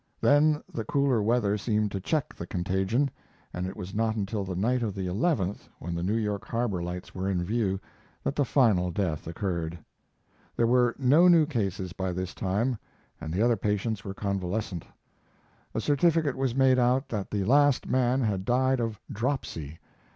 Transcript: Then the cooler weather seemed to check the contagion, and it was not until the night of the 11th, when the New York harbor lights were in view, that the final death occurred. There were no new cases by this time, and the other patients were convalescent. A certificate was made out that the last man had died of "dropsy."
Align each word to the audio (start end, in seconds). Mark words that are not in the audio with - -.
Then 0.19 0.63
the 0.73 0.83
cooler 0.83 1.21
weather 1.21 1.59
seemed 1.59 1.91
to 1.91 1.99
check 2.01 2.33
the 2.33 2.47
contagion, 2.47 3.11
and 3.53 3.67
it 3.67 3.77
was 3.77 3.93
not 3.93 4.15
until 4.15 4.43
the 4.43 4.55
night 4.55 4.81
of 4.81 4.95
the 4.95 5.05
11th, 5.05 5.69
when 5.77 5.93
the 5.93 6.01
New 6.01 6.15
York 6.15 6.43
harbor 6.47 6.81
lights 6.81 7.13
were 7.13 7.29
in 7.29 7.43
view, 7.43 7.79
that 8.23 8.35
the 8.35 8.43
final 8.43 8.89
death 8.89 9.27
occurred. 9.27 9.77
There 10.55 10.65
were 10.65 10.95
no 10.97 11.27
new 11.27 11.45
cases 11.45 11.93
by 11.93 12.13
this 12.13 12.33
time, 12.33 12.79
and 13.21 13.31
the 13.31 13.43
other 13.43 13.55
patients 13.57 14.03
were 14.03 14.15
convalescent. 14.15 14.85
A 15.75 15.79
certificate 15.79 16.35
was 16.35 16.55
made 16.55 16.79
out 16.79 17.07
that 17.09 17.29
the 17.29 17.43
last 17.43 17.85
man 17.85 18.21
had 18.21 18.43
died 18.43 18.79
of 18.79 18.99
"dropsy." 19.11 19.77